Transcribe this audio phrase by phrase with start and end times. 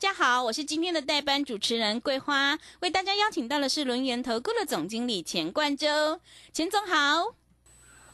[0.00, 6.20] 大家好，我是今天的代班主持人桂花，为大家邀请到的是轮源投顾的总经理钱冠洲，
[6.52, 7.34] 钱总好。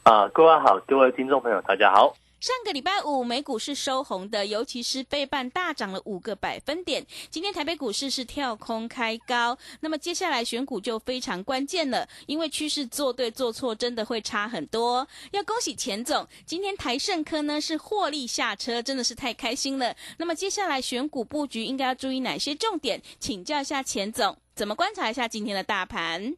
[0.01, 2.15] 啊，各位好，各位听众朋友，大家好。
[2.45, 7.03] 上个礼拜五美股是收红的，尤其是费半大涨了五个百分点。
[7.31, 15.07] 今天台北股市是跳空开高，那么接下来选股就非常关键了，因为趋势做对做错真的会差很多。
[15.31, 19.95] 要恭喜钱总，今天台盛科呢是获利下车，真的是太开心了。
[20.19, 23.01] 那么接下来选股布局应该要注意哪些重点？
[23.19, 26.35] 请教一下钱总，怎么观察一下今天的大盘？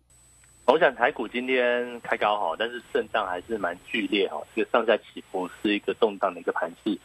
[0.67, 6.99] 我想台股今天开高哈，但是震荡还是蛮剧烈哈，这个上下起伏是一个动荡的一个盘势。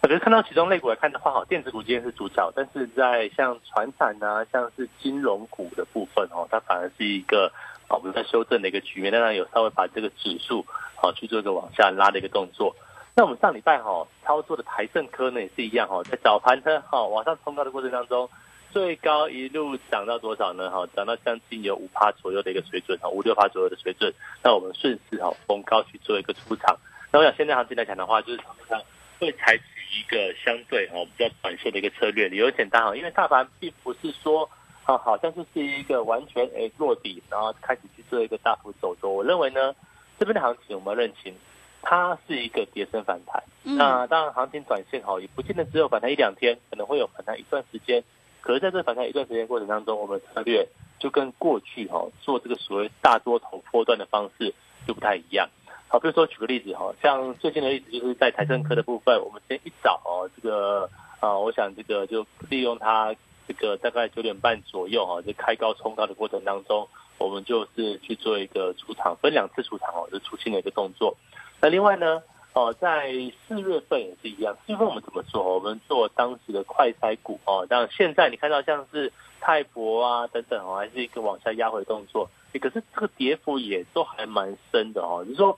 [0.00, 7.52] 可是看到其中类股来看的话，哈，电子股今天是主角，但是在像船产啊，像是金融股的部分哦，它反而是一个
[7.88, 10.64] 啊我们在修正的一个局面，当然有稍微把这个指数
[11.02, 12.76] 啊去做一个往下拉的一个动作。
[13.16, 18.30] 那我们上礼拜哈操作的台盛科呢也是一样哈，在早盘呢哈往上冲高的过程当中。
[18.72, 20.70] 最高一路涨到多少呢？
[20.70, 24.12] 哈，涨到将近有五趴左右的一个水准，哈，五六趴左右的水准。
[24.42, 26.76] 那我们顺势哈逢高去做一个出场。
[27.12, 28.80] 那我想现在行情来讲的话，就是场上
[29.18, 29.64] 会采取
[29.98, 34.48] 一个相对哈比较短线的一个策略，理由简单哈，因为大盘并不是说
[34.84, 39.12] 啊好像是是一个完全诶落底，然后开始去做一个大幅走多。
[39.12, 39.74] 我认为呢，
[40.18, 41.34] 这边的行情我们认清，
[41.82, 43.42] 它是一个跌升反弹。
[43.62, 48.04] 那当然行情短线哈也不见得只有反弹一两天，可能会有反弹一段时间。
[48.50, 50.66] 可是在这反弹一段时间过程当中，我们策略
[50.98, 54.52] 就跟过去哈做这个所谓大多头波段的方式
[54.88, 55.48] 就不太一样。
[55.86, 63.14] 好，比如说举个例子哈，像最近的例子就是在财政科的部分，我们今天一早哦，这个啊，我想这个就利用它
[63.46, 66.88] 这个大概九点半左右哈，就开高冲高的过程当中，
[67.18, 71.16] 我们就是去做一个出场，分两次出场哦，就出清的一个动作。
[71.60, 72.20] 那另外呢？
[72.52, 73.12] 哦，在
[73.46, 74.56] 四月份也是一样。
[74.66, 75.54] 四月份我们怎么做？
[75.54, 77.64] 我们做当时的快筛股哦。
[77.68, 82.28] 但现在你看到像是泰博啊等等哦，还是一个往下压回动作。
[82.60, 85.24] 可是这个跌幅也都还蛮深的哦。
[85.24, 85.56] 就是说，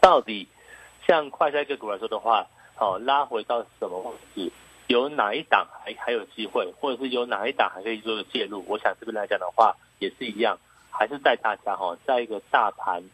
[0.00, 0.48] 到底
[1.06, 2.48] 像快筛个股来说的话，
[2.78, 4.52] 哦，拉回到什么位置？
[4.88, 8.64] 有哪一档还还有机会，或者是有哪一档还可以做个介入？
[8.66, 10.58] 我想这边来讲的话，也是一样，
[10.90, 13.04] 还是带大家哈，在一个大盘。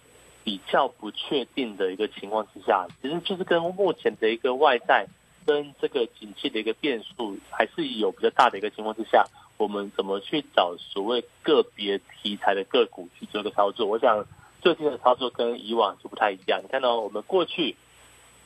[0.48, 5.06] 比较不确定的一个情况之下，其实就是跟目前的一个外在
[5.44, 9.26] 跟这个景气的一个变数还是有比较大的一个情况之下，
[9.58, 13.86] 我们怎么去找所谓个别题材的个股去做一个操作？
[13.86, 14.24] 我想
[14.62, 16.62] 最近的操作跟以往就不太一样。
[16.64, 17.76] 你看到我们过去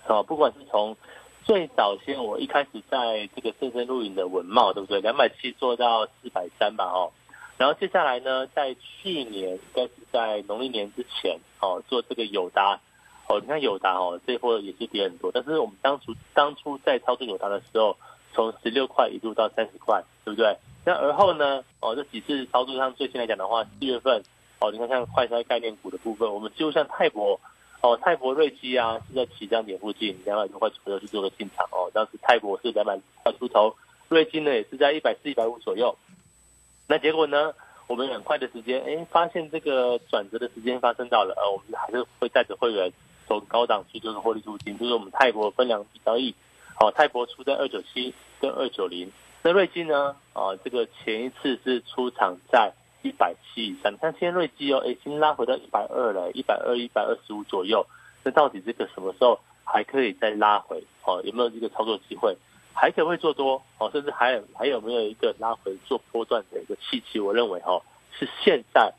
[0.09, 0.97] 啊，不管是从
[1.45, 5.01] 最早先我一开始在这个深圳录影的文茂，对不对？
[5.01, 7.13] 两百七做到四百三吧，哦。
[7.59, 12.81] 然后接下来呢，在去年应该是在农历年之前哦，做这个友达
[13.29, 15.31] 哦，你看友达哦，这波也是跌很多。
[15.33, 17.97] 但是我们当初当初在操作友达的时候，
[18.33, 20.57] 从十六块一路到三十块，对不对？
[20.85, 24.23] 那而后呢，哦，这几次操作上最新来讲的话，四月份
[24.59, 27.39] 哦，你看像快筛概念股的部分，我们就像泰博
[27.81, 31.91] 哦，泰博瑞基啊，是在起涨点附近两百多块左右去做个进场哦。
[31.95, 33.77] 当时泰博是两百块出头，
[34.09, 35.97] 瑞基呢也是在一百四、一百五左右。
[36.93, 37.55] 那结果呢？
[37.87, 42.93] 我们很快的时间，哎，发现这个转折的时间发生到了，呃，我们还是会带着会员
[43.27, 46.35] 走高档区，就是获利出金，就是我们泰国分两笔交易，
[46.75, 49.11] 好，泰国出在二九七跟二九零，
[49.43, 50.15] 那瑞基呢？
[50.35, 57.87] 啊，这个前一次是出场在一百七以上，看现在瑞基哦，哎，已经拉回到一百二了，一百二、一百二十五左右，
[58.23, 60.85] 那到底这个什么时候还可以再拉回？
[61.07, 62.37] 哦，有没有这个操作机会？
[62.75, 63.91] 还可不可以做多哦？
[63.93, 67.21] 甚至还有还有没有一个拉回做波段的一个契机？
[67.21, 67.81] 我认为哈
[68.19, 68.93] 是现在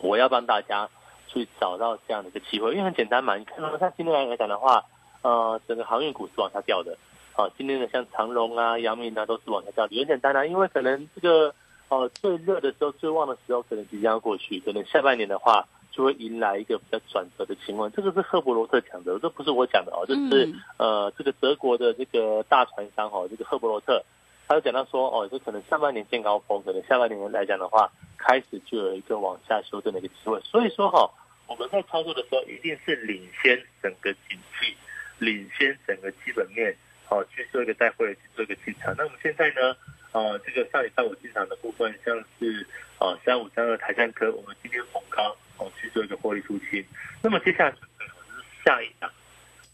[0.00, 0.88] 我要帮大家
[1.28, 3.36] 去找到这样的一个机会，因为很简单嘛。
[3.36, 4.84] 你看到像今天来讲的话，
[5.22, 6.96] 呃，整个航运股是往下掉的。
[7.36, 10.44] 啊，今天的像长荣啊、阳明啊都是往下掉的，很简单啊。
[10.46, 11.54] 因为可能这个
[11.88, 15.66] 哦最热的时候、最旺的时候可能即将要过去，可能下半年的话。
[15.94, 24.04] 就会迎来一个比较转折的情况，这个是赫伯罗特讲的，这不是我讲的哦，这是呃这个德国的这个大船商哦，这个赫伯罗特，
[24.48, 31.08] 他就讲到说哦，这可能上半年见高峰，可能下半年来讲的话，开始就有一个往下修正的一个机会，所以说哈，
[31.46, 34.74] 我们在操作的时候一定是领先整个景气，
[35.18, 36.76] 领先整个基本面，
[37.06, 38.92] 好去做一个带货，去做一个进场。
[38.98, 39.76] 那我们现在呢，
[40.10, 42.66] 呃，这个上礼拜五进场的部分，像是
[42.98, 46.84] 呃三五三二台山科，我们今天逢高哦去做一个获利出清。
[47.22, 48.10] 那么接下来就是
[48.64, 49.10] 下一档，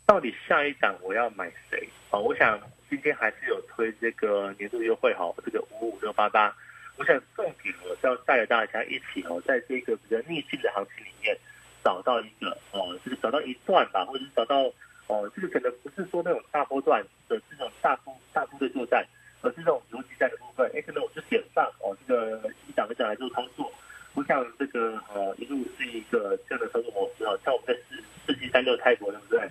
[0.07, 1.89] 到底下一档我要买谁？
[2.11, 6.55] 啊，我想今天还是有推这个年度优惠哈，这个五五六八八。
[6.97, 11.37] 我想重点我是要带着大家一起哦，在这个比较逆境的行情里面，
[11.83, 14.63] 找到一个哦，就是找到一段吧，或者是找到
[15.07, 19.07] 哦，这个可能不是说那种大波段的这种大幅大幅的作战。
[19.43, 23.73] 而是这种游击战的部分，哎，可能我就点上哦，这个一档一档来做操作。
[24.15, 29.49] 我想这个呃一路是一个这样的操作模式啊，像我们在四四七三六泰国对不对？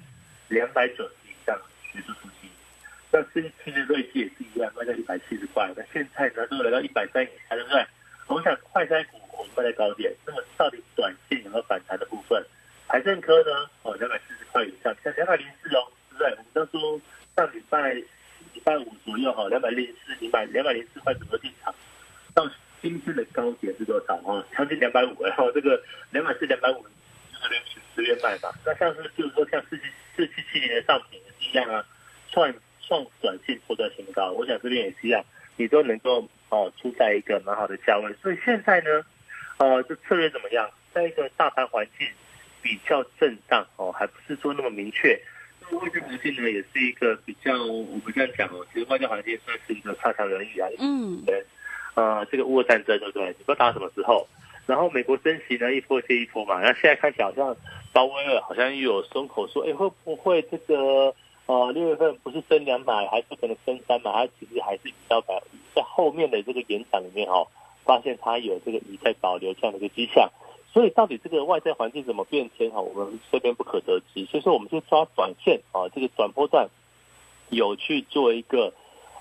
[0.49, 2.49] 两百九十以上学术出击，
[3.11, 5.71] 那四七的瑞气也是一样，卖在一百七十块。
[5.75, 7.85] 那现在呢，都来到一百三以下，对不对？
[8.27, 12.43] 我想快餐股我们卖在高点，那么到底短线有没有反弹的部分？
[12.87, 13.69] 财政科呢？
[13.83, 16.31] 哦，两百四十块以上，像两百零四哦，对不对？
[16.31, 17.01] 我们当初
[17.35, 18.03] 上礼拜。
[18.53, 21.73] 礼拜五左右哈，两百零四，两百两百零四块左右进场，
[22.33, 22.49] 到
[22.81, 24.45] 今天的高点是多少啊？
[24.55, 25.81] 将近两百五，然后这个
[26.11, 26.85] 两百四、两百五，
[27.41, 27.61] 十月
[27.95, 28.49] 十月卖嘛。
[28.65, 29.83] 那像是就是说像四七
[30.15, 31.85] 四七七年的上品也是一样啊，
[32.31, 35.23] 创创短线破断新高，我想这边也是一样，
[35.57, 38.13] 你都能够哦出在一个蛮好的价位。
[38.21, 39.03] 所以现在呢，
[39.57, 40.69] 呃，这策略怎么样？
[40.91, 42.07] 在一个大盘环境
[42.61, 45.19] 比较震荡哦，还不是说那么明确。
[45.71, 50.67] 外在环境呢，也是一个比较，我们这样讲哦，其实外在环境算是一个差强人意啊。
[50.79, 51.23] 嗯。
[51.25, 51.45] 对。
[51.99, 53.27] 呃，这个乌俄战争对不对？
[53.27, 54.25] 你不知道打到什么时候。
[54.65, 56.61] 然后美国升息呢，一波接一波嘛。
[56.61, 57.53] 然后现在看起来好像
[57.91, 61.13] 鲍威尔好像又有松口说，哎，会不会这个
[61.47, 64.13] 呃六月份不是升两码，还是可能升三码？
[64.13, 65.41] 他其实还是比较在
[65.75, 67.47] 在后面的这个演讲里面哦，
[67.83, 70.29] 发现他有这个以在保留这样的一个迹象。
[70.71, 74.23] 所以到底这个外在环境怎么变迁哈，我们这边不可得知。
[74.25, 76.69] 所以说，我们就抓短线啊，这个转波段
[77.49, 78.71] 有去做一个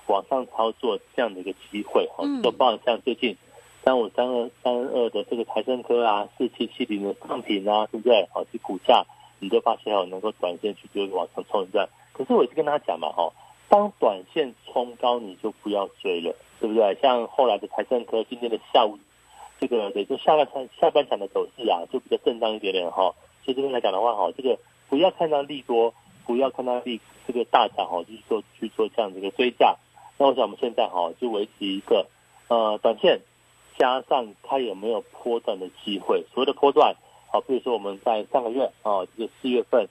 [0.09, 2.25] 往上操作这样的一个机会哈。
[2.43, 3.37] 就包括像最近
[3.83, 8.27] 三五三二三二的这个台升科啊，四七七零的上品啊，对不对？
[8.33, 9.05] 好，这股价
[9.39, 11.87] 你就发现哦，能够短线去做往上冲一段。
[12.11, 13.31] 可是我一直跟他讲嘛哈，
[13.69, 16.97] 当短线冲高你就不要追了，对不对？
[17.01, 18.97] 像后来的台升科今天的下午。
[19.61, 23.13] 这个对，就下半场下半场的走势啊，就比较震荡一点点哈。
[23.43, 24.57] 所以这边来讲的话哈，这个
[24.87, 25.93] 不要看到利多，
[26.25, 29.75] 不要看到利这个大涨哈，就是说去做这样的一个追价。
[30.19, 32.05] 那我想我们现在哈就维持一个
[32.49, 33.21] 呃短线，
[33.79, 36.23] 加上它有没有波段的机会。
[36.33, 36.93] 所谓的波段，
[37.31, 39.87] 好，比如说我们在上个月啊，这个四月份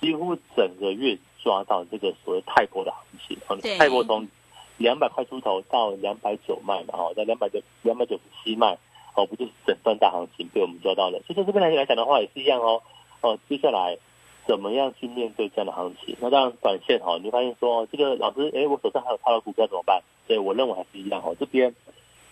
[0.00, 4.28] 几乎整个月抓到这个所谓泰国的行情，泰国从
[4.76, 8.76] 两百块出头到两百九卖嘛，哦，在两百九两百九十七卖。
[9.14, 11.20] 哦，不就是整段大行情被我们抓到了？
[11.26, 12.80] 所以在这边来来讲的话，也是一样哦。
[13.20, 13.98] 哦，接下来
[14.46, 16.16] 怎么样去面对这样的行情？
[16.20, 20.02] 那当然，短线哈，你会发现说，这个老师，哎，我手上还有他的股票怎么办？
[20.26, 21.36] 所以我认为还是一样哦。
[21.38, 21.74] 这边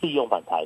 [0.01, 0.65] 利用反弹，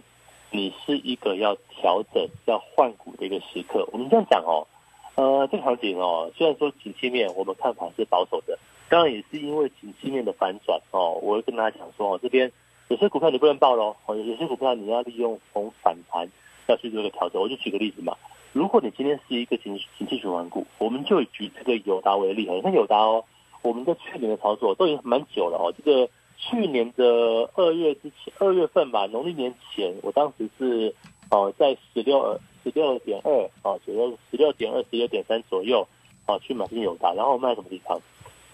[0.50, 3.88] 你是一个要调整、要换股的一个时刻。
[3.92, 4.66] 我们这样讲哦，
[5.14, 8.58] 呃，这个行情哦，虽然说景气面我们看法是保守的，
[8.88, 11.18] 当然也是因为景气面的反转哦。
[11.22, 12.50] 我会跟大家讲说哦，这边。
[12.88, 16.28] 有些股票你不能报喽，哦，有些股票你要利用从反弹
[16.66, 17.40] 要去做一个调整。
[17.40, 18.14] 我就举个例子嘛，
[18.54, 23.24] 如果你今天是一个景景气循环股，我们就举这个友达为例你看友达哦，
[23.62, 25.74] 我们在去年的操作都已经蛮久了哦。
[25.76, 26.08] 这个
[26.38, 30.94] 去年的二月之前，二月份吧，农历年前，我当时是
[31.30, 35.86] 哦在十六十六点二啊，左右十六点二十六点三左右
[36.24, 38.00] 啊去买进友达，然后卖什么地方？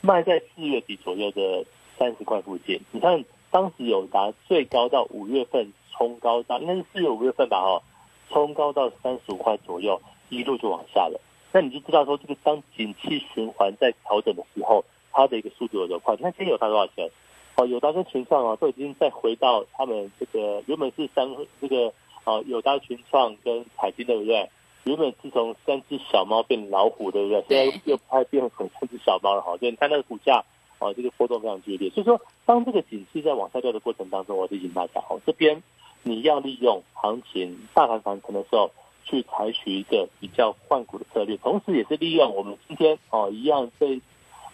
[0.01, 1.63] 卖在四月底左右的
[1.99, 2.81] 三十块附近。
[2.91, 3.23] 你看。
[3.53, 7.83] 当时友达最高到五月份冲高到应该是四月五月份吧哦，
[8.31, 11.21] 冲高到三十五块左右，一路就往下了。
[11.53, 16.15] 那你就知道说这个当景气循环在调整的时候，它的一个速度有多快。
[16.17, 17.11] 你看今天有达多少钱？
[17.57, 21.29] 哦，有达跟群创啊都已经再回到他们这个原本是三
[21.61, 21.93] 这个
[22.25, 24.49] 哦有达群创跟彩金对不对？
[24.85, 27.45] 原本是从三只小猫变老虎对不对？
[27.49, 30.43] 现在又快变成三只小猫了哈，就你看那个股价。
[30.83, 35.63] 哦，这个波动非常剧烈，所以说，当这个景气在往下掉的过程当中，我提醒大家，哦，这边
[36.03, 38.71] 你要利用行情大盘反弹的时候，
[39.05, 44.01] 去采取一个比较换股的策略，同时也是利用我们今天哦一样在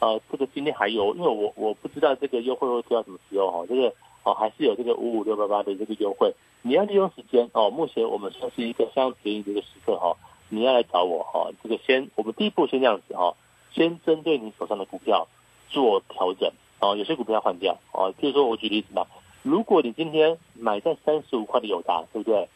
[0.00, 3.92] 呃这个今天还有，因为我我不知道这个优惠会推到什么时候哈，这个
[4.24, 10.16] 哦还是有这个五五六八八的这个优惠，你要利用时间哦，目前我们算是一个相当便宜的一个时刻哈，
[10.48, 13.34] 你要来找我哈，这个先我们第一步先这样子哈，
[13.72, 15.26] 先针对你手上的股票。
[15.68, 16.48] 做调整
[16.78, 18.14] 哦，有些股票换掉哦。
[18.20, 19.04] 比如说我举例子嘛，
[19.46, 22.48] 如果你今天买在三十五块的友达，对不对？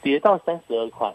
[0.00, 1.12] 跌到三十二块，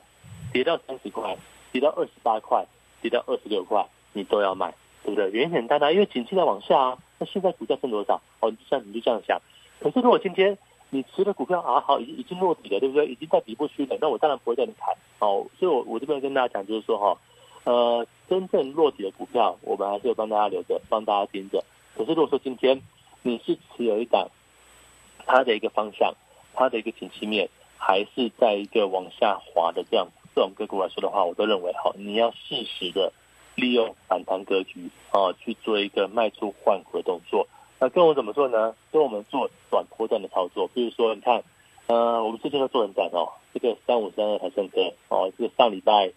[0.52, 1.38] 跌到三十块，
[1.72, 2.66] 跌到二十八块，
[3.02, 5.32] 跌到二十六块，你都要卖，对不对？
[5.32, 6.98] 原因很简单，因为景气在往下啊。
[7.18, 8.22] 那现在股价剩多少？
[8.42, 9.40] 哦，这样你就这样想。
[9.80, 10.58] 可是如果今天
[10.90, 13.08] 你持的股票啊，好，已经已经落底了，对不对？
[13.08, 15.48] 已经在底部区了，那我当然不会叫你砍哦。
[15.58, 17.18] 所以，我我这边跟大家讲，就是说哈，
[17.64, 21.64] 呃，真正落底的股票，我们还是有帮大家留着，帮大家盯着。
[21.96, 22.82] 可是，如果说今天
[23.22, 24.28] 你是持有一档，
[25.26, 26.14] 它的一个方向，
[26.54, 33.12] 它的一个景气面，还是在一个往下滑的这样这种个股来说的话，我都认为哈，你要适时的
[33.56, 37.48] 利用反弹格局啊，去做一个卖出换股的动作。
[37.80, 38.76] 那跟我怎么做呢？
[38.92, 41.44] 跟我们做短波段的操作，比如说你看，
[41.88, 46.12] 呃，我们之前都做很短哦，这个三五三二台升科哦，这个上礼拜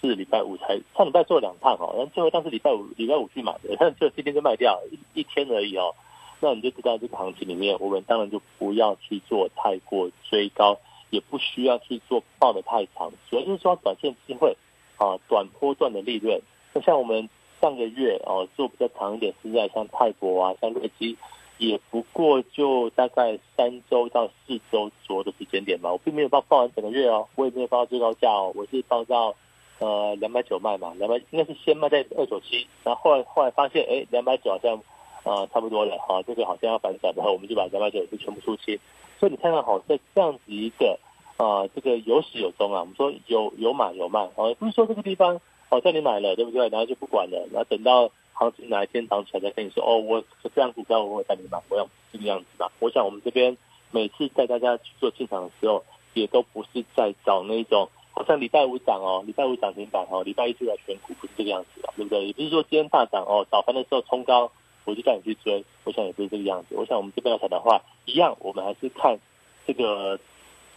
[0.00, 5.94] 四、礼拜五才上礼拜做了两趟哦，然后最后当时礼拜五礼拜五去买的，但就今天就卖掉一一天而已哦。
[6.42, 10.76] 那你就知道这个行情里面，我们当然就不要去做太过追高，
[11.08, 14.54] 也不需要去做抱的太长，主要就是说短线机会
[14.98, 16.38] 啊，短波段的利润。
[16.74, 17.30] 那像我们。
[17.62, 21.16] 上个月哦，做比较长一点是在像泰国啊，像瑞基，
[21.58, 25.92] 也不过就大概三周到四周左右的时间点吧。
[25.92, 29.32] 我并没有报报完整个月哦，我也没有报到最高价哦，我是报到
[29.78, 34.82] 呃两百九卖嘛，两百应该是先卖在二九七，然后后来后来发现哎两百九好像
[35.24, 38.78] 呃差不多了哈，这个好像要反转，然后我们就把两百九就全部出清。
[39.18, 40.98] 所以你看看好在这样子一个
[41.36, 45.40] 啊这个有始有终啊，我们说有有买有卖啊，不是说这个地方。
[45.70, 46.68] 哦，叫你买了，对不对？
[46.68, 49.82] 然后就不管了，然后等到行情哪一天涨起来再跟你说。
[49.82, 50.22] 哦，我
[50.54, 52.70] 这样股票我会带你买，我要这个样子吧。
[52.78, 53.56] 我想我们这边
[53.90, 62.26] 每次带大家去做进场的时候，也都不是在找那种好像礼拜五涨哦，礼拜五涨停板哦，礼拜一就来选股，不是这个样子的，对不对？
[62.26, 64.52] 也不是说今天大涨哦，早盘的时候冲高，
[64.84, 65.64] 我就叫你去追。
[65.84, 66.74] 我想也不是这个样子。
[66.76, 69.18] 我想我们这边来讲的话，一样，我们还是看
[69.66, 70.18] 这个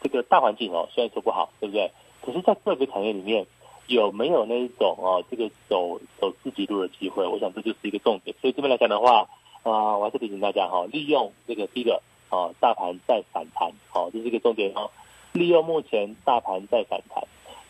[0.02, 1.92] 这个大环境哦，虽然说不好，对不对？
[2.22, 3.46] 可是，在个别产业里面。
[3.88, 7.24] 有没有那一种哦，这个走走自己路的机会？
[7.28, 8.36] 我想这就是一个重点。
[8.42, 9.30] 所以这边来讲的话，
[9.62, 14.90] 啊，我还是提醒大家哈，利用这个第一个啊，大盘在反弹，好，这是一个重点哦。
[15.34, 17.24] 利用目前大盘在反弹，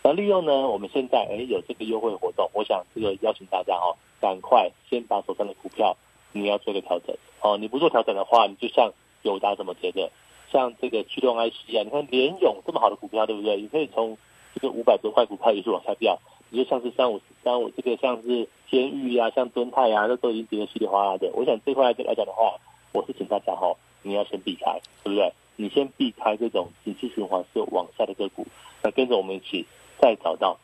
[0.04, 5.98] 那利用呢，我们现在哎有这个优惠活动，我想这个邀请大家哦，赶快先把手上的股票
[6.42, 7.58] 你要做个调整哦。
[7.58, 8.92] 你不做调整的话，你就像
[9.24, 10.12] 友达怎么觉得？
[10.51, 13.58] 像这个驱动 IC 啊，你看联勇这么好的股票，对不对？
[13.58, 14.18] 你可以从
[14.54, 21.30] 这个五百多块股票也是往下掉，你就像是三五三五这个像是天域啊，像敦泰啊，那都已经跌得稀里哗啦的。
[21.34, 22.58] 我想这块来讲的话，
[22.94, 25.34] 我是请大家哈，你要先避开，对不对？
[25.58, 28.46] 你先避开这种景气循环是往下的个股，
[28.84, 29.65] 那跟着我们一起
[29.98, 30.58] 再找到。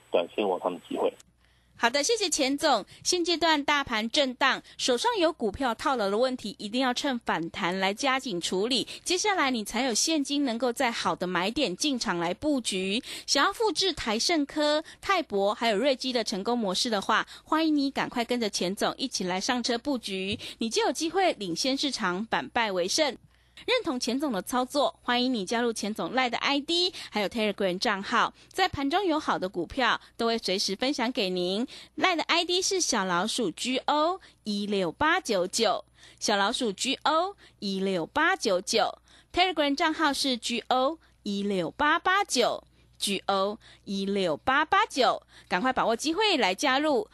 [1.82, 2.86] 好的，谢谢钱总。
[3.04, 8.88] 现阶段大盘震荡，手上有股票套牢的问题，一定要趁反弹来加紧处理。
[9.04, 13.02] 接下来你才有现金，能够在好的买点进场来布局。
[13.26, 23.18] 想要复制台盛科、泰博还有瑞基的成功模式的话，欢迎你赶快跟着钱总一起来上车布局，你就有机会领先市场，反败为胜。
[23.66, 31.68] 认同钱总的操作，欢迎你加入钱总赖的 ID，还有 Telegram 账号，在盘中有好的股票，都会随时分享给您。
[31.96, 35.86] 赖的 ID 是小老鼠 GO 一六八九九，
[36.20, 39.00] 小老鼠 GO 一六八九九
[39.32, 42.64] ，Telegram 账号是 GO 一六八八九
[43.00, 47.08] ，GO 一六八八九，赶快把握机会来加入。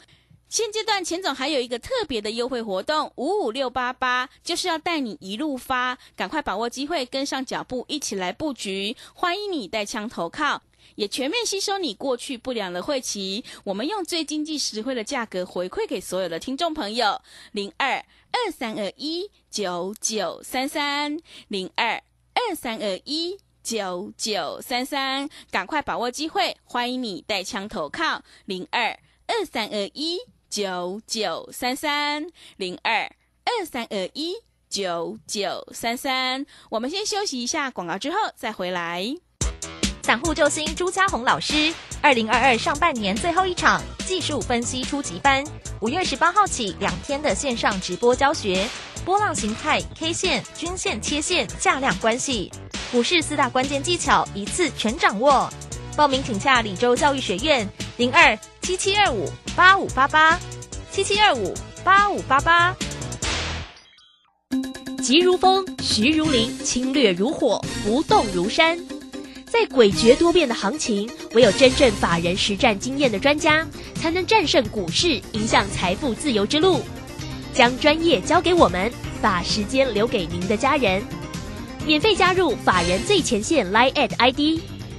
[0.49, 8.95] 现阶段钱总还有一个特别的优惠活动，五五六八八，就是要带你一路发，赶快把握机会，跟上脚步，一起来布局。
[9.13, 10.61] 欢迎你带枪投靠，
[10.95, 13.43] 也全面吸收你过去不良的会期。
[13.65, 17.97] 我们用最经济实惠的价格回馈给所有的听众朋友，零二
[18.31, 22.01] 二三二一九九三三，零二
[22.33, 30.21] 二三二一九九三三，赶快把握机会，欢迎你带枪投靠，零二二三二一。
[30.57, 33.03] 九九三三零二
[33.45, 34.33] 二三二一
[34.67, 39.05] 九九三三，我们先休息一下广告，之后再回来。
[40.01, 41.71] 散户救星朱家红老师，
[42.01, 45.43] 二零二二上半年最后一场技术分析初级班，
[45.79, 48.67] 五月十八号起两天的线上直播教学，
[49.05, 52.51] 波浪形态、K 线、均线、切线、价量关系，
[52.91, 55.47] 股市四大关键技巧一次全掌握。
[55.97, 60.39] 报名请下李州教育学院零二七七二五八五八八
[60.91, 62.75] 七七二五八五八八。
[65.01, 68.77] 急如风，徐如林，侵略如火，不动如山。
[69.47, 76.79] 在诡谲多变的行情，唯有真正法人实战经验的专家，才能战胜股市，迎向财富自由之路。
[77.55, 81.01] 将专业交给我们，把时间留给您的家人。
[81.87, 84.61] 免费加入法人最前线 Line at ID。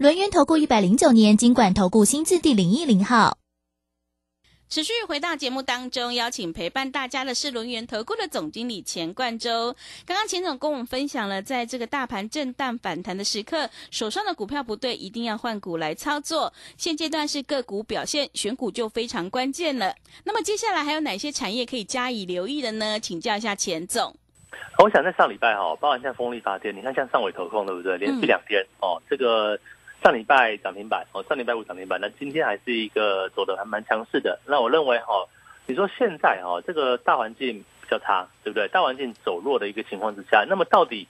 [0.00, 3.36] 轮源投顾一百零九年经管投顾新字第零一零号。
[4.70, 9.76] 持续回到节目当中，邀请陪伴大家的是轮源投顾的总经理钱冠洲。
[10.06, 16.50] 刚刚钱总跟我们分享了，在这个大盘震荡反弹的时刻，手上的股票不对，一定要换股来操作。
[16.78, 19.94] 现阶段是个股表现，选股就非常关键了。
[20.24, 22.98] 那么接下来还有哪些产业可以加以留意的呢？
[22.98, 24.16] 请教一下钱总。
[24.82, 27.98] 我想在上礼拜哈，包含像风力发电，你看像上尾投控对不对？
[27.98, 29.60] 连续两天哦，这个。
[30.02, 34.38] 上礼拜涨停板哦，上礼拜五涨停板，那今天还是一个走的还蛮强势的。
[34.46, 35.26] 那我认为哈，
[35.66, 38.66] 你说现在哈这个大环境比较差，对不对？
[38.68, 41.06] 大环境走弱的一个情况之下，那么到底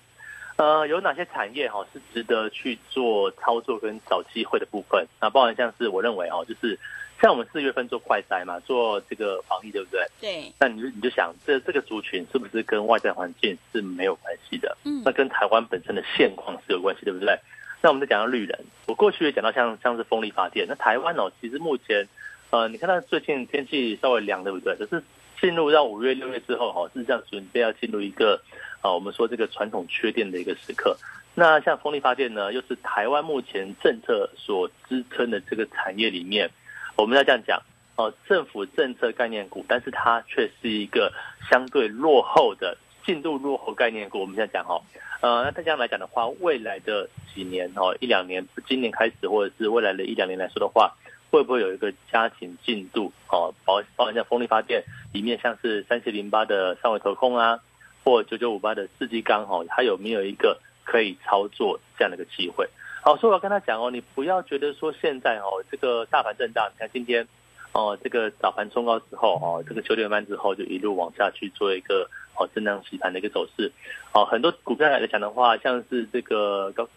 [0.56, 5.06] 呃有哪些产业哈是值得去做操作跟找机会的部分？
[5.20, 6.76] 那包含像是我认为哦，就是
[7.22, 10.04] 像我们四月份做快筛嘛，做这个防疫，对不对？
[10.20, 10.52] 对。
[10.58, 14.76] 那你就你就想，这这个族群是不是跟外在环境是没有关系的？
[14.84, 15.00] 嗯。
[15.04, 17.38] 那跟台湾本身的现况是有关系，对不对？
[17.82, 20.66] 那我们再讲到绿人，我过去也讲到像像是风力发电。
[20.68, 22.06] 那台湾哦，其实目前，
[22.50, 24.76] 呃，你看到最近天气稍微凉，对不对？
[24.76, 25.02] 可是
[25.40, 28.38] 进入到五月六月之后，哈，是这样准备要进入一个，
[28.82, 30.94] 啊，我们说这个传统缺电的一个时刻。
[31.34, 36.50] 那像风力发电呢，又是台湾目前政策所支撑的这个产业里面，
[36.96, 37.62] 我们要这样讲，
[37.96, 41.10] 哦，政府政策概念股，但是它却是一个
[41.48, 44.20] 相对落后的进度落后概念股。
[44.20, 44.78] 我们现在讲哈。
[45.20, 50.96] 呃，那这样来讲的话，未来的几年哦，一两年，今年开始或者是未来的一两年来说的话，
[51.30, 53.12] 会不会有一个加紧进度？
[53.28, 57.60] 哦，包包含像风力发电里面，像是三七零八的三维投控啊，
[58.02, 62.66] 或九九五八的四季钢哦，它有没有一个可以操作这样的一个机会？
[63.02, 67.28] 好，所以我要跟他讲哦，你不要觉得说现在哦，这个大盘震荡，你看今天
[67.72, 72.08] 哦，这个早盘冲高之后哦，这个九点半之后就一路往下去做一个。
[72.36, 73.72] 哦，震荡洗盘的一个走势，
[74.12, 76.88] 哦，很多股票来讲的话，像是这个高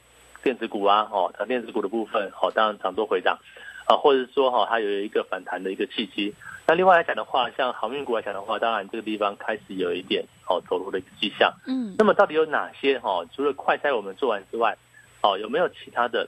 [0.43, 3.37] 电子股啊，哦，它电子股的部分，哦，当然涨多回涨，
[3.85, 6.33] 啊，或者是说哈，它有一个反弹的一个契机。
[6.65, 11.53] 那另外来讲的话，像航运股来讲的话，当然这个地方开始有一点哦走路的一个迹象。
[11.67, 13.25] 嗯，那么到底有哪些哈？
[13.35, 14.77] 除了快筛我们做完之外，
[15.21, 16.27] 哦，有没有其他的？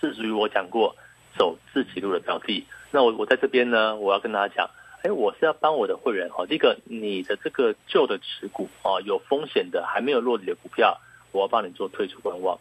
[0.00, 0.94] 是属于我讲过
[1.36, 2.64] 走自己路的标的？
[2.92, 4.70] 那我我在这边呢，我要跟大家讲。
[5.02, 10.98] 哎，我是要帮我的会员哈，第一个你的这个旧的持股啊，有风险的还没有落地的股票，
[11.30, 12.58] 我要帮你做退出观望。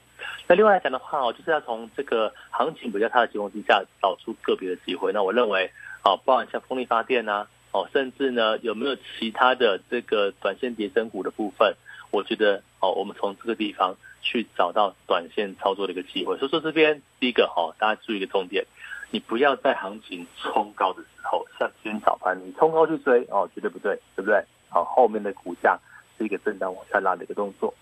[0.47, 5.11] 那另外来讲的话哦，就是要从这个行情比较差的情况之下，找出个别的机会。
[5.13, 5.71] 那我认为，
[6.03, 11.75] 哦，包含像风力发电呐，哦，甚至呢有没有其他的这个短线跌升股的部分，
[12.11, 16.37] 我觉得哦，我们从这个地方去找到短线操作的一个机会。
[16.37, 18.65] 所以说这边第一个哦，大家注意一个重点。
[19.09, 24.43] 你不要在行情冲高的时候，像今天早盘你冲高去追哦，绝对不对，对不对？
[24.69, 25.79] 好，后面的股价
[26.17, 27.73] 是一个震荡往下拉的一个动作。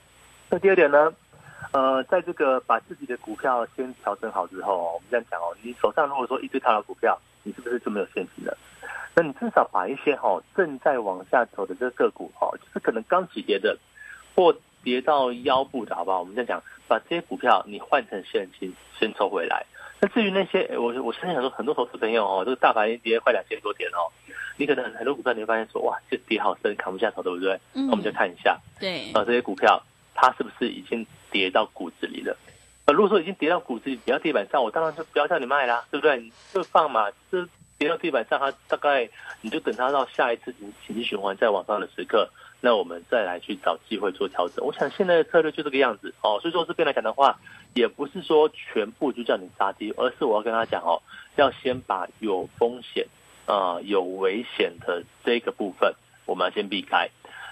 [0.50, 1.12] 那第二点呢，
[1.72, 8.56] 呃，在这个把自己的股票先调整好之后，我们这样讲哦，你手上如果说一堆套牢股票，你是不是就没有现金了？
[9.16, 13.78] 那你至少把一些哈正在往下走的这个个股哈，就是可能刚起跌的
[14.36, 16.20] 或跌到腰部的好不好？
[16.20, 19.66] 我们这样讲，把这些股票你换成现金先抽回来。
[20.02, 24.12] 那至于那些，我我相信很多很多投资朋友哦，这个大盘已经跌快两千多点哦，
[24.58, 27.60] 你可能很多股票你会发现说，哇，这跌好深，扛不下头，对不对？
[27.74, 27.90] 嗯。
[27.90, 29.82] 我们就看一下，对，啊，这些股票
[30.14, 32.38] 它是不是已经跌到骨子里了？
[32.86, 36.20] 呃，如果说已经跌到骨子里，跌到地板上，我当然就不要叫你卖啦，对不对？
[36.20, 39.10] 你就放嘛，这跌到地板上，它大概
[39.42, 42.30] 你就等它到下一次情情绪循环再往上的时刻。
[42.62, 44.66] 那我们再来去找机会做调整。
[44.66, 46.40] 我想现在的策略就这个样子哦。
[46.42, 47.40] 所以说这边来讲的话，
[47.76, 51.04] 也不是说全部就叫你杀低，而是我要跟他讲哦，
[51.36, 53.06] 要先把有风险、
[53.46, 55.94] 啊有危险的这个部分，
[56.26, 57.10] 我们要先避开。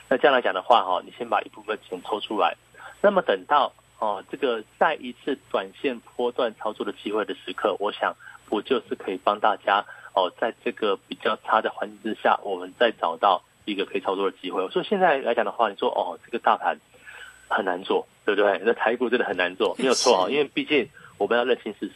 [0.10, 2.56] 那这样来讲的话哈，你先把一部分钱抽出来。
[3.02, 8.16] 那么等到哦这个再一次短线波段操作的机会的时刻，我想
[8.48, 13.44] 不就是可以帮大家哦，在这个比较差的环境之下，我们再找到。
[13.66, 14.68] 一个可以操作的机会。
[14.68, 16.78] 所以现在来讲的话，你说哦，这个大盘
[17.48, 18.62] 很难做，对不对？
[18.64, 20.30] 那台股真的很难做， 没有错啊。
[20.30, 21.92] 因为毕竟我们要认清事实，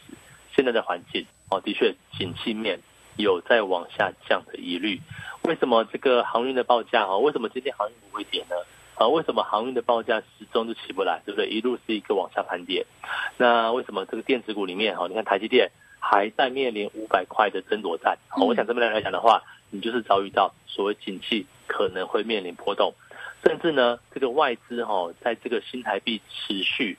[0.54, 2.80] 现在的环境哦，的确景气面
[3.16, 5.00] 有在往下降的疑虑。
[5.42, 7.18] 为什么这个航运的报价哦？
[7.20, 8.56] 为什么今天航运不会跌呢？
[8.96, 11.48] 啊，为什么航运的报价始终就起不来，对不对？
[11.48, 12.84] 一路是一个往下盘跌。
[13.36, 18.18] 那为什么这个电子股里面哈，你看台积电还在面临五百块的争夺战？
[18.28, 22.92] 好，我想这边来讲的话，你就是遭遇到所谓景气可能会面临波动，
[23.44, 26.98] 甚至呢，这个外资哈，在这个新台币持续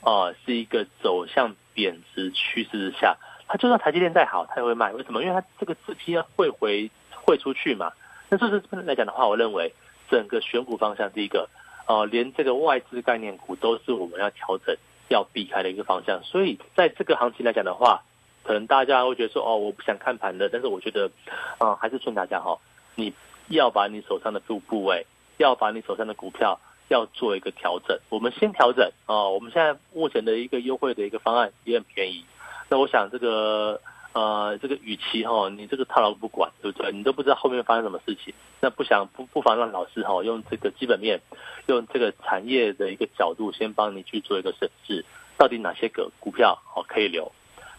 [0.00, 3.16] 啊是一个走向贬值趋势之下，
[3.48, 4.92] 它就算台积电再好，它也会卖。
[4.92, 5.22] 为什么？
[5.22, 7.92] 因为它这个资金要汇回汇出去嘛。
[8.28, 9.72] 那这是来讲的话，我认为。
[10.10, 11.48] 整个选股方向，第一个，
[11.88, 14.76] 呃，连这个外资概念股都是我们要调整、
[15.08, 16.22] 要避开的一个方向。
[16.22, 18.02] 所以，在这个行情来讲的话，
[18.42, 20.50] 可能大家会觉得说，哦，我不想看盘的。
[20.50, 21.10] 但是，我觉得，
[21.56, 22.58] 啊，还是劝大家哈，
[22.94, 23.14] 你
[23.48, 27.98] 要把你手上的部部位，要把你手上的股票要做一个调整。
[28.08, 32.24] 我们先调整啊，我们现在目前的一个优惠的一个方案也很便宜。
[32.68, 33.80] 那我想这个。
[34.14, 36.92] 呃，这个与其哈，你这个套牢不管，对不对？
[36.92, 41.20] 你都不知道后面发生什么事情，那不想不不妨让老师哈用这个基本面，
[41.66, 45.04] 用这个产业的一个角度，先帮你去做一个审视，
[45.36, 47.32] 到底哪些个股票哦可以留，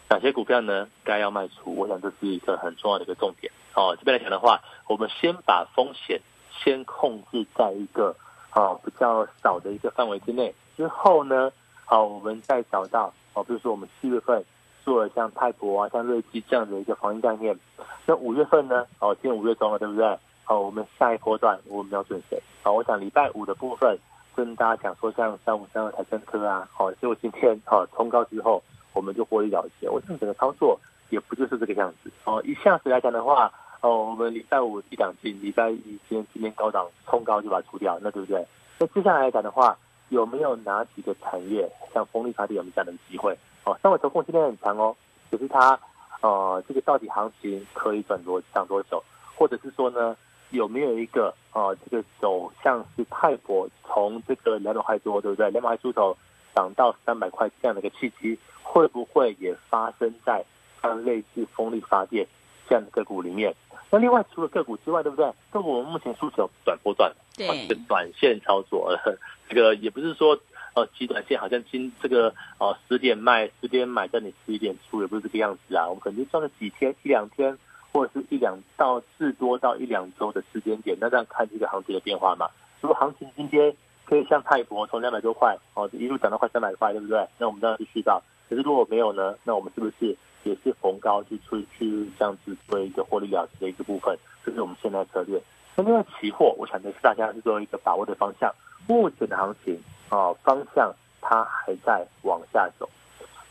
[0.10, 1.74] 哪些股票呢该要卖出？
[1.74, 3.96] 我想这是一个很重要的一个重点哦。
[3.98, 6.20] 这边来讲的话，我们先把风险
[6.64, 8.16] 先控制在一个
[8.50, 11.52] 啊比较少的一个范围之内，之后呢，
[11.86, 14.44] 好，我们再找到哦，比如说我们四月份。
[14.86, 17.58] 做了像泰博啊、像瑞基这样的一个防疫概念，
[18.06, 18.86] 那五月份呢？
[19.00, 20.20] 哦，今天五月中了，对不对？
[20.44, 22.40] 好，我们下一波段我们瞄准谁？
[22.62, 23.98] 好，我想礼拜五的部分
[24.36, 28.62] 跟大家讲说，像三五三二台升科啊，好，结果今天好冲高之后，
[28.94, 29.90] 我们就获利了结。
[29.90, 32.40] 我想整个操作也不就是这个样子哦。
[32.46, 35.78] 一下子来讲的话，哦，我们礼拜五一两斤，礼拜一
[36.10, 38.46] 今天今天高档冲高就把它出掉，那对不对？
[38.80, 39.78] 那接下来来讲的话，
[40.10, 43.38] 有没有哪几个产业像风力发电有没有这样的机会？
[43.64, 44.96] 哦，上尾投控今天很强哦，
[45.30, 45.80] 可是它，
[46.22, 49.04] 呃，这个到底行情可以转多涨多久？
[49.36, 50.16] 或者是说呢，
[50.50, 55.50] 有没有一个呃，这个走向是泰国从这个两百块多，对不对？
[55.52, 56.16] 两百块出头
[56.56, 60.44] 涨到三百块这样的一个契机，会不会也发生在
[60.82, 62.26] 像类似风力发电
[62.68, 63.56] 这样的个股里面？
[63.96, 65.26] 那另外除了个股之外，对不对？
[65.50, 67.48] 个股我们目前诉求短波段，对，
[67.88, 68.94] 短线操作，
[69.48, 70.38] 这个也不是说。
[70.76, 75.88] 呃，极短线好像今这个呃十点卖十点买，在你十一点出，也不是这个样子啊。
[75.88, 77.58] 我们可能就赚了几天一两天，
[77.94, 82.50] 或者是一两到至多到一两周的时间点，那这样看这个行情的变化嘛。
[82.82, 87.26] 如果行情今天可以像泰国从两百多块哦一路涨到快三百块，对不对？
[87.38, 88.22] 那我们当然是续到。
[88.50, 94.18] 可是如果没有呢，那我们是不是也是逢高去出去这样子做一个获利了结的一个部分？
[94.46, 95.42] 这是我们现在策略。
[95.76, 98.54] 那另外期货，我想的是大家是做一个把握的方向。
[98.88, 99.82] 目前的行情。
[100.08, 102.88] 啊，方向它还在往下走，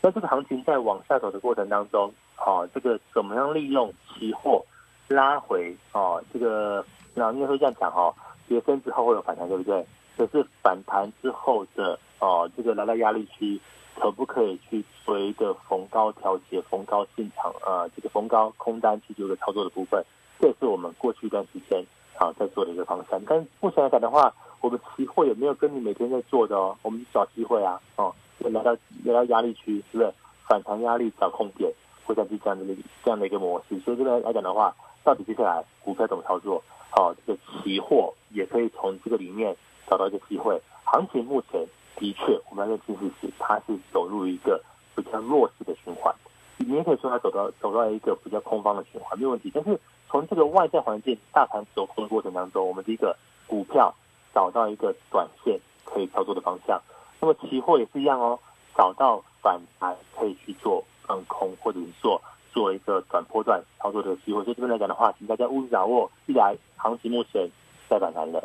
[0.01, 4.65] 那这个行情在往下走的过程当中，哦，这个怎么样利用期货
[5.09, 5.75] 拉回？
[5.91, 8.15] 哦，这个那应该会这样讲哦，
[8.47, 9.85] 跌升之后会有反弹，对不对？
[10.17, 13.59] 可是反弹之后的哦，这个来到压力区，
[13.99, 17.53] 可不可以去做一个逢高调节、逢高进场？
[17.65, 20.03] 呃，这个逢高空单去做一个操作的部分，
[20.39, 21.83] 这是我们过去一段时间
[22.17, 23.21] 啊在做的一个方向。
[23.27, 28.71] 但目前来讲的话，我们期货也没有跟你每天在做的哦，我们找机会啊，哦，来到
[29.03, 30.13] 来到压力区，是不是
[30.47, 31.69] 反弹压力找空点，
[32.05, 33.77] 或者是这样的这样的一个模式。
[33.81, 36.63] 所以这边来讲的话，到底接下来股票怎么操作？
[36.89, 39.55] 好，这个期货也可以从这个里面
[39.89, 40.61] 找到一个机会。
[40.83, 44.61] 行情目前的确，我们要认清事实，它是走入一个
[44.95, 46.13] 比较弱势的循环。
[46.57, 49.51] 你也可以说它走到走到一个比较空方的循环，没有问题。
[49.53, 53.17] 但是从这个外在环境大盘走空的过程当中，我们第一个
[53.47, 53.93] 股票。
[54.33, 56.81] 找到一个短线可以操作的方向，
[57.21, 58.37] 那么期货也是一样哦，
[58.75, 62.21] 找到反弹可以去做放空，或者是做
[62.55, 64.41] 做一个短波段操作的机会。
[64.45, 67.49] 所以这边来讲的话，请大家务必掌握：一来行情目前
[67.89, 68.39] 在反弹了；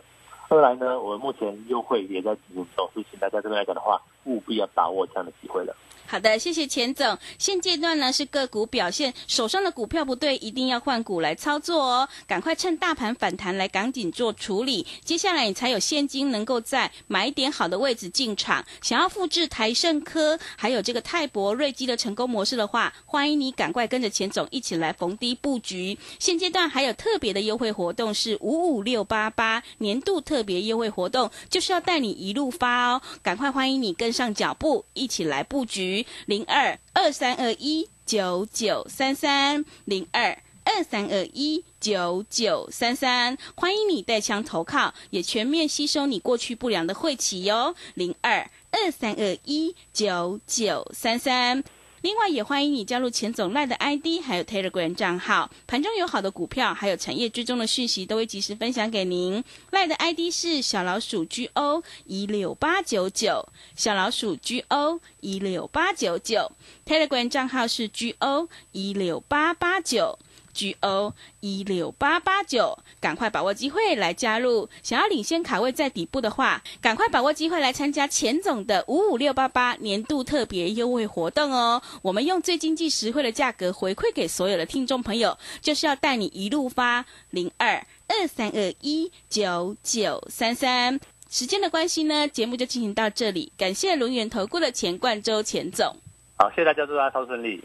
[0.48, 5.76] 二来呢，我们目前优惠也在进行中，所以请大家这边来讲的话，务必要把握这样的机会了。
[6.06, 7.16] 好的，谢谢钱总。
[7.38, 12.08] 现阶段呢是个股表现，手上的股票不对，一定要换股来操作哦。
[12.26, 18.64] 赶快趁大盘反弹来赶紧做处理，接下来你才有现金能够在买点好的位置进场。
[18.82, 25.96] 想要复制台盛科还有这个泰博瑞基的成功模式的话，欢迎你赶快跟着钱总一起来逢低布局。
[26.18, 33.00] 现阶段还有特别的优惠活动是五五六八八年度特别优惠活动，就是要带你一路发哦。
[33.22, 36.04] 赶快欢迎你跟上脚步，一起来布局。
[36.26, 47.74] 零二二三二一九九三三零二二三二一九九三三，欢迎你带枪投靠，也全面吸收你过去不良的晦气哟。
[47.94, 51.64] 零二二三二一九九三三。
[52.02, 55.50] 另外，也欢迎你加入钱总赖的 ID，还有 Telegram 账号。
[55.66, 59.44] 盘中有好的股票，还有产业追踪的讯息，都会及时分享给您。
[59.70, 66.50] 赖的 ID 是小老鼠 GO 一六八九九，小老鼠 GO 一六八九九。
[66.86, 70.18] Telegram 账号是 GO 一六八八九。
[70.60, 74.68] G O 一六八八九，赶快把握机会来加入。
[74.82, 81.80] 想要领先卡位在底部的话，赶快把握机会来参加钱总的五五六八八年度特别优惠活动哦！
[82.02, 91.00] 我们用最经济实惠的价格回馈给所有的听众朋友，就是要带你一路发零二二三二一九九三三。
[91.30, 93.50] 时间的关系呢，节目就进行到这里。
[93.56, 95.96] 感谢轮圆投顾的钱冠周钱总。
[96.36, 97.64] 好，谢谢大家，祝大家超顺利。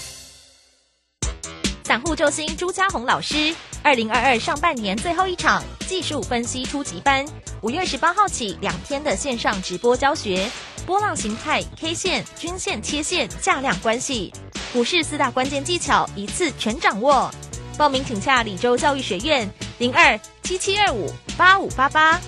[1.91, 7.25] 散户救星朱家红老师，二零二二上半年最后一场技术分析初级班。
[7.59, 10.49] 五月十八号起，两天的线上直播教学，
[10.85, 14.31] 波浪形态、K 线、均线、切线、价量关系，
[14.71, 17.29] 股市四大关键技巧一次全掌握。
[17.77, 22.21] 报名请下李州教育学院零二七七二五八五八八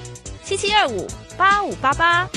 [0.43, 2.27] 七七二五八五八八。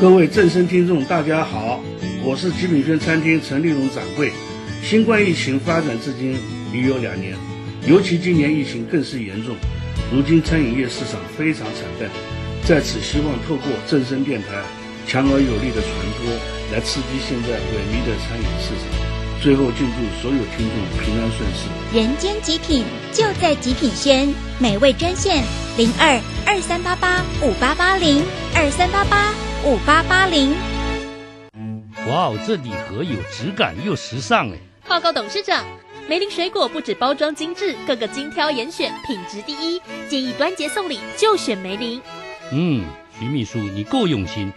[0.00, 1.80] 各位正声听众，大家好，
[2.24, 4.32] 我是极品轩餐厅陈立荣掌柜。
[4.82, 6.38] 新冠疫情发展至今
[6.72, 7.34] 已有两年，
[7.86, 9.56] 尤其今年疫情更是严重。
[10.12, 12.08] 如今餐饮业市场非常惨淡，
[12.64, 14.62] 在此希望透过正声电台
[15.06, 16.30] 强而有力的传播，
[16.72, 19.16] 来刺激现在萎靡的餐饮市场。
[19.42, 22.00] 最后，敬祝所有听众平安顺遂。
[22.00, 25.42] 人间极品就在极品轩，美味专线
[25.76, 28.22] 零二二三八八五八八零
[28.54, 29.34] 二三八八
[29.64, 30.75] 五八八零。
[32.08, 34.56] 哇哦，这礼盒有质感又时尚哎！
[34.86, 35.64] 报告董事长。
[36.08, 39.80] 梅林水果不止包装精致，个个精挑严选，品质第一。
[40.08, 42.00] 建议端节送礼就选梅林。
[42.52, 42.84] 嗯，
[43.18, 44.52] 徐秘书你够用心，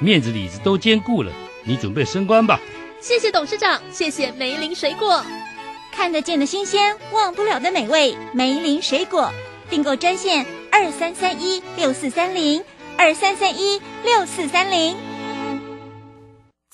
[0.00, 1.30] 面子里子都兼顾了。
[1.62, 2.58] 你准备升官吧？
[3.00, 5.24] 谢谢董事长，谢谢梅林水果。
[5.92, 9.30] 看得见的新鲜，忘不了的美味，梅林水果
[9.70, 12.64] 订购专线二三三一六四三零
[12.96, 14.96] 二三三一六四三零。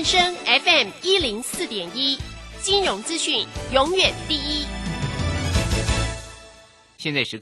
[0.00, 2.18] 正声 FM 一零四点一，
[2.62, 4.64] 金融资讯永远第一。
[6.96, 7.38] 现在是。